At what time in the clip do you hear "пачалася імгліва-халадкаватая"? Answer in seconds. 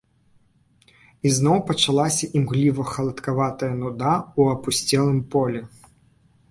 1.69-3.71